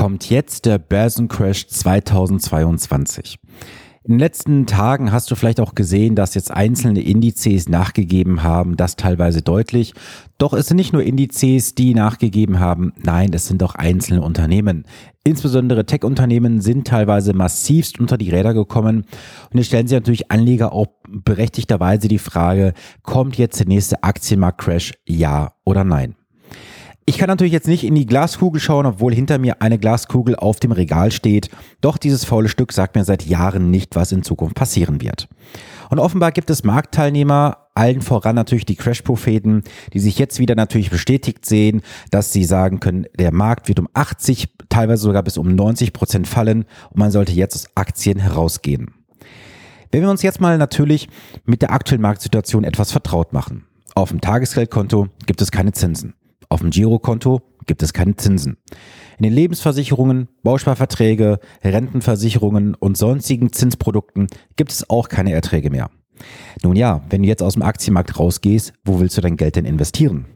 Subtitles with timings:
[0.00, 3.38] kommt jetzt der Börsencrash 2022.
[4.02, 8.78] In den letzten Tagen hast du vielleicht auch gesehen, dass jetzt einzelne Indizes nachgegeben haben,
[8.78, 9.92] das teilweise deutlich.
[10.38, 14.86] Doch es sind nicht nur Indizes, die nachgegeben haben, nein, es sind auch einzelne Unternehmen.
[15.22, 19.04] Insbesondere Tech-Unternehmen sind teilweise massivst unter die Räder gekommen.
[19.50, 22.72] Und jetzt stellen sich natürlich Anleger auch berechtigterweise die Frage,
[23.02, 26.16] kommt jetzt der nächste Aktienmarkt-Crash, ja oder nein?
[27.06, 30.60] Ich kann natürlich jetzt nicht in die Glaskugel schauen, obwohl hinter mir eine Glaskugel auf
[30.60, 31.50] dem Regal steht.
[31.80, 35.28] Doch dieses faule Stück sagt mir seit Jahren nicht, was in Zukunft passieren wird.
[35.88, 40.90] Und offenbar gibt es Marktteilnehmer, allen voran natürlich die Crash-Propheten, die sich jetzt wieder natürlich
[40.90, 45.54] bestätigt sehen, dass sie sagen können, der Markt wird um 80, teilweise sogar bis um
[45.54, 48.94] 90 Prozent fallen und man sollte jetzt aus Aktien herausgehen.
[49.90, 51.08] Wenn wir uns jetzt mal natürlich
[51.44, 53.64] mit der aktuellen Marktsituation etwas vertraut machen.
[53.96, 56.14] Auf dem Tagesgeldkonto gibt es keine Zinsen.
[56.52, 58.56] Auf dem Girokonto gibt es keine Zinsen.
[59.18, 65.90] In den Lebensversicherungen, Bausparverträge, Rentenversicherungen und sonstigen Zinsprodukten gibt es auch keine Erträge mehr.
[66.64, 69.64] Nun ja, wenn du jetzt aus dem Aktienmarkt rausgehst, wo willst du dein Geld denn
[69.64, 70.26] investieren?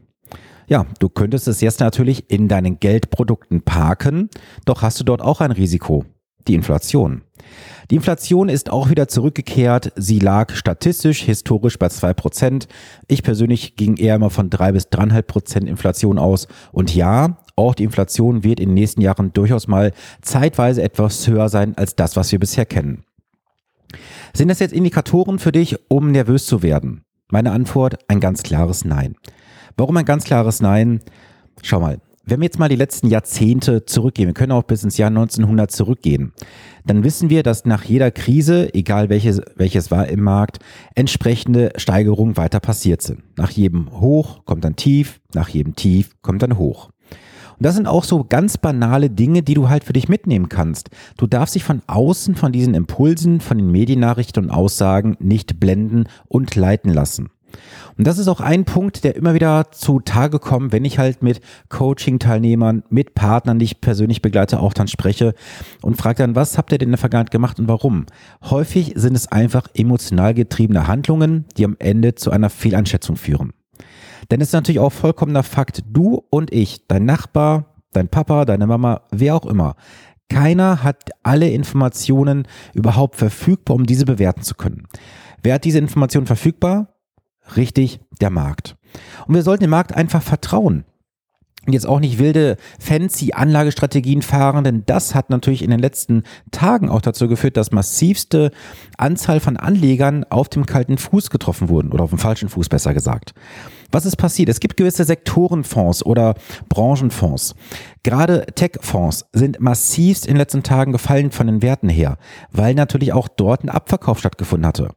[0.67, 4.29] Ja, du könntest es jetzt natürlich in deinen Geldprodukten parken,
[4.63, 6.05] doch hast du dort auch ein Risiko,
[6.47, 7.21] die Inflation.
[7.91, 9.91] Die Inflation ist auch wieder zurückgekehrt.
[9.95, 12.67] Sie lag statistisch, historisch bei zwei Prozent.
[13.07, 16.47] Ich persönlich ging eher mal von drei bis dreieinhalb Prozent Inflation aus.
[16.71, 21.49] Und ja, auch die Inflation wird in den nächsten Jahren durchaus mal zeitweise etwas höher
[21.49, 23.03] sein als das, was wir bisher kennen.
[24.33, 27.05] Sind das jetzt Indikatoren für dich, um nervös zu werden?
[27.29, 29.15] Meine Antwort, ein ganz klares Nein.
[29.77, 31.01] Warum ein ganz klares Nein?
[31.61, 34.97] Schau mal, wenn wir jetzt mal die letzten Jahrzehnte zurückgehen, wir können auch bis ins
[34.97, 36.33] Jahr 1900 zurückgehen,
[36.85, 40.59] dann wissen wir, dass nach jeder Krise, egal welches, welches war im Markt,
[40.95, 43.23] entsprechende Steigerungen weiter passiert sind.
[43.37, 46.89] Nach jedem Hoch kommt dann Tief, nach jedem Tief kommt dann Hoch.
[47.57, 50.89] Und das sind auch so ganz banale Dinge, die du halt für dich mitnehmen kannst.
[51.17, 56.05] Du darfst dich von außen von diesen Impulsen, von den Mediennachrichten und Aussagen nicht blenden
[56.27, 57.29] und leiten lassen.
[57.97, 61.23] Und das ist auch ein Punkt, der immer wieder zu Tage kommt, wenn ich halt
[61.23, 61.39] mit
[61.69, 65.33] Coaching-Teilnehmern, mit Partnern, die ich persönlich begleite, auch dann spreche
[65.81, 68.05] und frage dann, was habt ihr denn in der Vergangenheit gemacht und warum?
[68.43, 73.53] Häufig sind es einfach emotional getriebene Handlungen, die am Ende zu einer Fehleinschätzung führen.
[74.31, 78.67] Denn es ist natürlich auch vollkommener Fakt, du und ich, dein Nachbar, dein Papa, deine
[78.67, 79.75] Mama, wer auch immer,
[80.29, 84.87] keiner hat alle Informationen überhaupt verfügbar, um diese bewerten zu können.
[85.43, 86.94] Wer hat diese Informationen verfügbar?
[87.55, 88.75] Richtig, der Markt.
[89.27, 90.85] Und wir sollten dem Markt einfach vertrauen.
[91.65, 96.23] Und jetzt auch nicht wilde, fancy Anlagestrategien fahren, denn das hat natürlich in den letzten
[96.51, 98.51] Tagen auch dazu geführt, dass massivste
[98.97, 102.93] Anzahl von Anlegern auf dem kalten Fuß getroffen wurden oder auf dem falschen Fuß besser
[102.93, 103.33] gesagt.
[103.91, 104.49] Was ist passiert?
[104.49, 106.35] Es gibt gewisse Sektorenfonds oder
[106.69, 107.55] Branchenfonds.
[108.03, 112.17] Gerade Tech-Fonds sind massivst in den letzten Tagen gefallen von den Werten her,
[112.51, 114.89] weil natürlich auch dort ein Abverkauf stattgefunden hatte.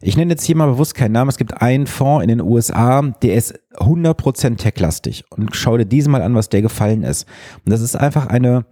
[0.00, 1.28] Ich nenne jetzt hier mal bewusst keinen Namen.
[1.28, 5.24] Es gibt einen Fonds in den USA, der ist 100% tech-lastig.
[5.30, 7.26] Und schau dir diesen mal an, was der gefallen ist.
[7.64, 8.64] Und das ist einfach eine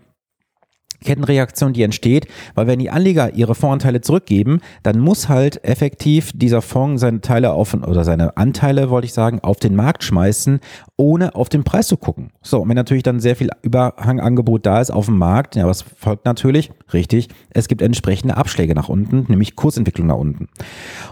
[1.04, 6.62] Kettenreaktion, die entsteht, weil wenn die Anleger ihre Fondsanteile zurückgeben, dann muss halt effektiv dieser
[6.62, 10.60] Fonds seine Teile auf oder seine Anteile, wollte ich sagen, auf den Markt schmeißen,
[10.96, 12.30] ohne auf den Preis zu gucken.
[12.42, 15.82] So, und wenn natürlich dann sehr viel Überhangangebot da ist auf dem Markt, ja, was
[15.82, 16.70] folgt natürlich?
[16.92, 20.48] Richtig, es gibt entsprechende Abschläge nach unten, nämlich Kursentwicklung nach unten.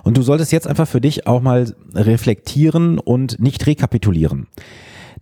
[0.03, 4.47] Und du solltest jetzt einfach für dich auch mal reflektieren und nicht rekapitulieren.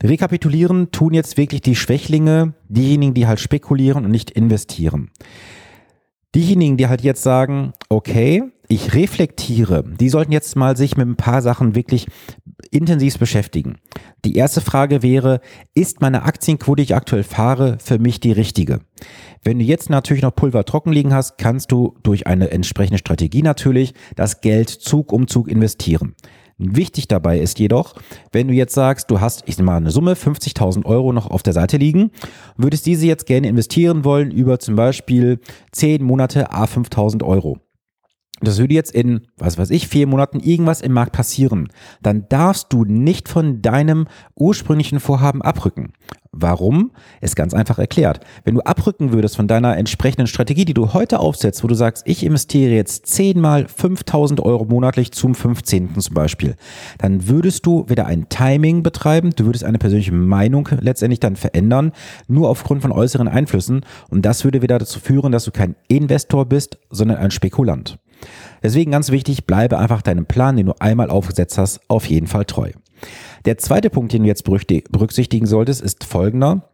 [0.02, 5.10] Rekapitulieren tun jetzt wirklich die Schwächlinge, diejenigen, die halt spekulieren und nicht investieren.
[6.34, 11.16] Diejenigen, die halt jetzt sagen, okay, ich reflektiere, die sollten jetzt mal sich mit ein
[11.16, 12.06] paar Sachen wirklich
[12.70, 13.76] intensiv beschäftigen.
[14.24, 15.40] Die erste Frage wäre,
[15.74, 18.80] ist meine Aktienquote, die ich aktuell fahre, für mich die richtige?
[19.42, 23.42] Wenn du jetzt natürlich noch Pulver trocken liegen hast, kannst du durch eine entsprechende Strategie
[23.42, 26.14] natürlich das Geld Zug um Zug investieren.
[26.76, 27.94] Wichtig dabei ist jedoch,
[28.32, 31.42] wenn du jetzt sagst, du hast, ich nehme mal eine Summe, 50.000 Euro noch auf
[31.42, 32.10] der Seite liegen,
[32.56, 35.40] würdest diese jetzt gerne investieren wollen über zum Beispiel
[35.72, 37.58] 10 Monate A 5.000 Euro
[38.42, 41.68] das würde jetzt in, was weiß ich, vier Monaten irgendwas im Markt passieren,
[42.02, 44.06] dann darfst du nicht von deinem
[44.36, 45.92] ursprünglichen Vorhaben abrücken.
[46.34, 46.92] Warum?
[47.20, 48.20] Ist ganz einfach erklärt.
[48.44, 52.04] Wenn du abrücken würdest von deiner entsprechenden Strategie, die du heute aufsetzt, wo du sagst,
[52.06, 56.00] ich investiere jetzt zehnmal 5000 Euro monatlich zum 15.
[56.00, 56.56] zum Beispiel,
[56.96, 61.92] dann würdest du wieder ein Timing betreiben, du würdest eine persönliche Meinung letztendlich dann verändern,
[62.28, 66.46] nur aufgrund von äußeren Einflüssen und das würde wieder dazu führen, dass du kein Investor
[66.46, 67.98] bist, sondern ein Spekulant.
[68.62, 72.44] Deswegen ganz wichtig, bleibe einfach deinem Plan, den du einmal aufgesetzt hast, auf jeden Fall
[72.44, 72.70] treu.
[73.44, 76.68] Der zweite Punkt, den du jetzt berücksichtigen solltest, ist folgender.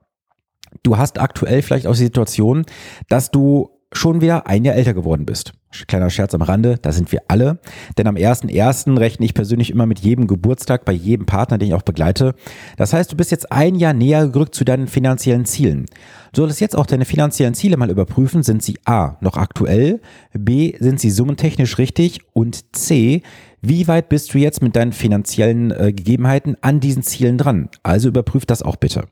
[0.82, 2.66] Du hast aktuell vielleicht auch die Situation,
[3.08, 5.52] dass du schon wieder ein Jahr älter geworden bist.
[5.86, 7.58] Kleiner Scherz am Rande, da sind wir alle.
[7.98, 8.98] Denn am 1.1.
[8.98, 12.34] rechne ich persönlich immer mit jedem Geburtstag bei jedem Partner, den ich auch begleite.
[12.76, 15.86] Das heißt, du bist jetzt ein Jahr näher gerückt zu deinen finanziellen Zielen.
[16.32, 18.42] Du solltest jetzt auch deine finanziellen Ziele mal überprüfen.
[18.42, 20.00] Sind sie A noch aktuell?
[20.32, 22.20] B sind sie summentechnisch richtig?
[22.32, 23.22] Und C,
[23.60, 27.68] wie weit bist du jetzt mit deinen finanziellen äh, Gegebenheiten an diesen Zielen dran?
[27.82, 29.04] Also überprüf das auch bitte.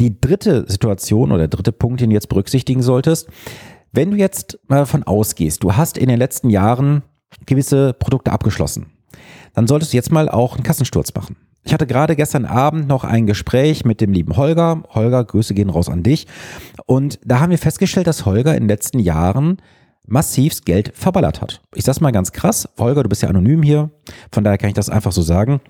[0.00, 3.28] Die dritte Situation oder der dritte Punkt, den du jetzt berücksichtigen solltest,
[3.92, 7.02] wenn du jetzt mal davon ausgehst, du hast in den letzten Jahren
[7.46, 8.92] gewisse Produkte abgeschlossen,
[9.54, 11.36] dann solltest du jetzt mal auch einen Kassensturz machen.
[11.64, 14.84] Ich hatte gerade gestern Abend noch ein Gespräch mit dem lieben Holger.
[14.90, 16.28] Holger, Grüße gehen raus an dich.
[16.86, 19.60] Und da haben wir festgestellt, dass Holger in den letzten Jahren
[20.06, 21.60] massivst Geld verballert hat.
[21.74, 22.68] Ich sag's mal ganz krass.
[22.78, 23.90] Holger, du bist ja anonym hier.
[24.30, 25.60] Von daher kann ich das einfach so sagen.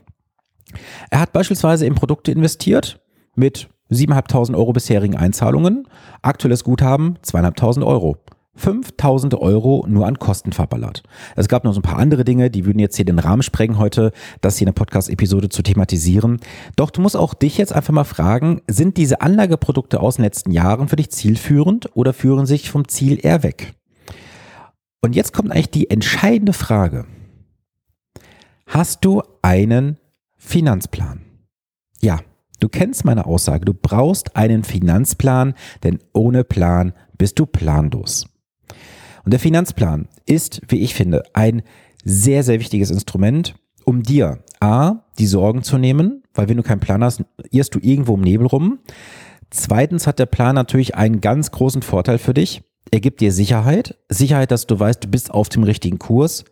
[1.10, 3.00] Er hat beispielsweise in Produkte investiert
[3.34, 5.87] mit 7.500 Euro bisherigen Einzahlungen,
[6.23, 8.17] aktuelles Guthaben 2.500 Euro.
[8.56, 11.03] 5000 Euro nur an Kosten verballert.
[11.37, 13.79] Es gab noch so ein paar andere Dinge, die würden jetzt hier den Rahmen sprengen,
[13.79, 16.41] heute das hier in der Podcast-Episode zu thematisieren.
[16.75, 20.50] Doch du musst auch dich jetzt einfach mal fragen, sind diese Anlageprodukte aus den letzten
[20.50, 23.75] Jahren für dich zielführend oder führen sich vom Ziel eher weg?
[25.03, 27.05] Und jetzt kommt eigentlich die entscheidende Frage.
[28.67, 29.99] Hast du einen
[30.37, 31.21] Finanzplan?
[32.00, 32.21] Ja,
[32.58, 38.26] Du kennst meine Aussage, du brauchst einen Finanzplan, denn ohne Plan bist du planlos.
[39.25, 41.62] Und der Finanzplan ist, wie ich finde, ein
[42.05, 46.81] sehr, sehr wichtiges Instrument, um dir A, die Sorgen zu nehmen, weil wenn du keinen
[46.81, 48.79] Plan hast, irrst du irgendwo im Nebel rum.
[49.50, 52.62] Zweitens hat der Plan natürlich einen ganz großen Vorteil für dich.
[52.91, 53.99] Er gibt dir Sicherheit.
[54.09, 56.44] Sicherheit, dass du weißt, du bist auf dem richtigen Kurs.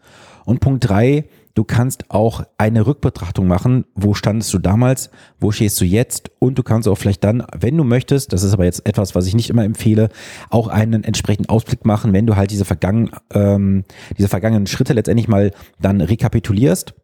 [0.45, 1.25] Und Punkt drei,
[1.55, 3.85] Du kannst auch eine Rückbetrachtung machen.
[3.95, 5.11] Wo standest du damals?
[5.39, 6.33] Wo stehst du jetzt?
[6.41, 9.27] Und du kannst auch vielleicht dann, wenn du möchtest, das ist aber jetzt etwas, was
[9.27, 10.09] ich nicht immer empfehle,
[10.51, 13.85] auch einen entsprechenden Ausblick machen, wenn du halt diese vergangenen, ähm,
[14.19, 16.95] diese vergangenen Schritte letztendlich mal dann rekapitulierst.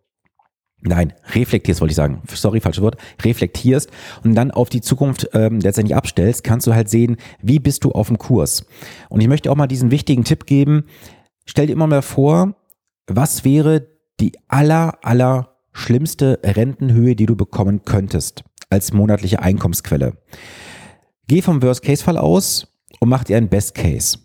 [0.82, 2.22] Nein, reflektierst wollte ich sagen.
[2.32, 2.96] Sorry, falsches Wort.
[3.22, 3.90] Reflektierst
[4.24, 7.92] und dann auf die Zukunft ähm, letztendlich abstellst, kannst du halt sehen, wie bist du
[7.92, 8.66] auf dem Kurs.
[9.10, 10.84] Und ich möchte auch mal diesen wichtigen Tipp geben.
[11.44, 12.56] Stell dir immer mal vor,
[13.06, 13.89] was wäre
[14.20, 20.14] die aller, aller schlimmste Rentenhöhe, die du bekommen könntest als monatliche Einkommensquelle.
[21.26, 22.68] Geh vom Worst-Case-Fall aus
[23.00, 24.18] und mach dir einen Best-Case.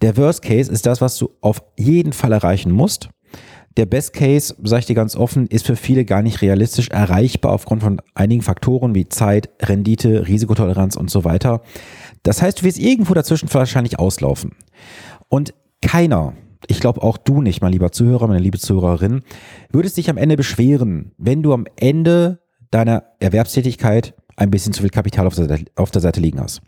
[0.00, 3.10] Der Worst-Case ist das, was du auf jeden Fall erreichen musst.
[3.76, 7.52] Der Best Case, sage ich dir ganz offen, ist für viele gar nicht realistisch erreichbar
[7.52, 11.62] aufgrund von einigen Faktoren wie Zeit, Rendite, Risikotoleranz und so weiter.
[12.24, 14.56] Das heißt, du wirst irgendwo dazwischen wahrscheinlich auslaufen.
[15.28, 16.34] Und keiner,
[16.66, 19.22] ich glaube auch du nicht, mein lieber Zuhörer, meine liebe Zuhörerin,
[19.70, 22.40] würdest dich am Ende beschweren, wenn du am Ende
[22.70, 26.62] deiner Erwerbstätigkeit ein bisschen zu viel Kapital auf der, Seite, auf der Seite liegen hast.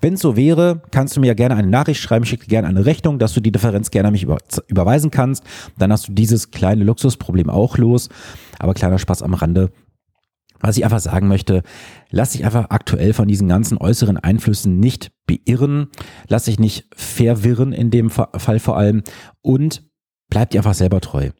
[0.00, 2.86] Wenn es so wäre, kannst du mir gerne eine Nachricht schreiben, schick dir gerne eine
[2.86, 5.44] Rechnung, dass du die Differenz gerne an mich über, überweisen kannst.
[5.78, 8.08] Dann hast du dieses kleine Luxusproblem auch los.
[8.58, 9.70] Aber kleiner Spaß am Rande.
[10.60, 11.62] Was ich einfach sagen möchte,
[12.10, 15.88] lass dich einfach aktuell von diesen ganzen äußeren Einflüssen nicht beirren,
[16.28, 19.02] lass dich nicht verwirren in dem Fall vor allem
[19.40, 19.84] und
[20.28, 21.30] bleib dir einfach selber treu.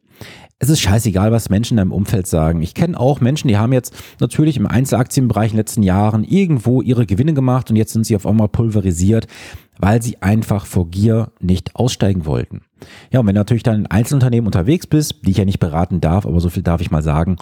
[0.61, 2.63] Es ist scheißegal, was Menschen in deinem Umfeld sagen.
[2.63, 6.83] Ich kenne auch Menschen, die haben jetzt natürlich im Einzelaktienbereich in den letzten Jahren irgendwo
[6.83, 9.29] ihre Gewinne gemacht und jetzt sind sie auf einmal pulverisiert,
[9.79, 12.63] weil sie einfach vor Gier nicht aussteigen wollten.
[13.11, 16.01] Ja, und wenn du natürlich dann in Einzelunternehmen unterwegs bist, die ich ja nicht beraten
[16.01, 17.37] darf, aber so viel darf ich mal sagen,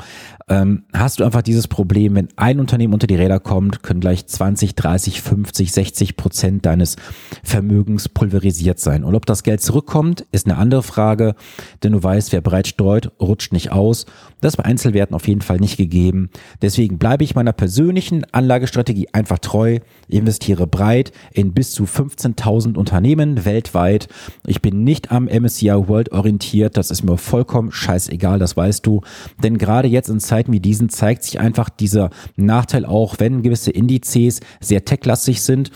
[0.49, 4.27] ähm, hast du einfach dieses Problem, wenn ein Unternehmen unter die Räder kommt, können gleich
[4.27, 6.97] 20, 30, 50, 60 Prozent deines
[7.43, 9.05] Vermögens pulverisiert sein.
[9.05, 11.35] Und ob das Geld zurückkommt, ist eine andere Frage,
[11.83, 14.07] denn du weißt, wer bereits streut, rutscht nicht aus.
[14.41, 16.31] Das ist bei Einzelwerten auf jeden Fall nicht gegeben.
[16.63, 21.87] Deswegen bleibe ich meiner persönlichen Anlagestrategie einfach treu, investiere breit in bis zu
[22.35, 24.09] 15.000 Unternehmen weltweit.
[24.47, 26.77] Ich bin nicht am MSCI World orientiert.
[26.77, 29.03] Das ist mir vollkommen scheißegal, das weißt du.
[29.43, 33.71] Denn gerade jetzt in Zeiten wie diesen zeigt sich einfach dieser Nachteil auch, wenn gewisse
[33.71, 35.71] Indizes sehr techlastig sind.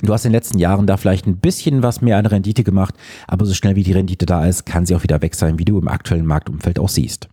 [0.00, 2.94] Du hast in den letzten Jahren da vielleicht ein bisschen was mehr an Rendite gemacht,
[3.26, 5.64] aber so schnell wie die Rendite da ist, kann sie auch wieder weg sein, wie
[5.64, 7.28] du im aktuellen Marktumfeld auch siehst.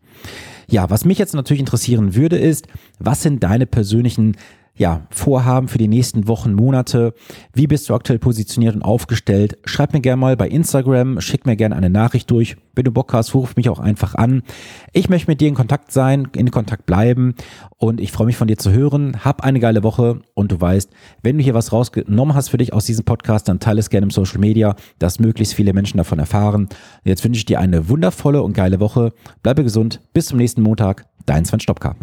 [0.67, 2.67] Ja, was mich jetzt natürlich interessieren würde, ist,
[2.98, 4.36] was sind deine persönlichen
[4.77, 7.13] ja, Vorhaben für die nächsten Wochen, Monate?
[7.53, 9.58] Wie bist du aktuell positioniert und aufgestellt?
[9.65, 12.58] Schreib mir gerne mal bei Instagram, schick mir gerne eine Nachricht durch.
[12.75, 14.44] Wenn du Bock hast, ruf mich auch einfach an.
[14.91, 17.36] Ich möchte mit dir in Kontakt sein, in Kontakt bleiben
[17.77, 19.24] und ich freue mich von dir zu hören.
[19.24, 20.89] Hab eine geile Woche und du weißt,
[21.24, 24.05] wenn du hier was rausgenommen hast für dich aus diesem Podcast, dann teile es gerne
[24.05, 26.67] im Social Media, dass möglichst viele Menschen davon erfahren.
[27.05, 29.13] Jetzt wünsche ich dir eine wundervolle und geile Woche.
[29.41, 30.01] Bleibe gesund.
[30.13, 31.05] Bis zum nächsten Montag.
[31.25, 31.96] Dein Sven Stopka.